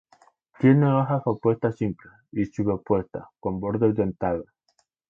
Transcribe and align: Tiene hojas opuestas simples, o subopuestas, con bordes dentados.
Tiene 0.57 0.91
hojas 0.91 1.21
opuestas 1.25 1.75
simples, 1.77 2.11
o 2.33 2.45
subopuestas, 2.55 3.25
con 3.39 3.59
bordes 3.59 3.93
dentados. 3.93 4.47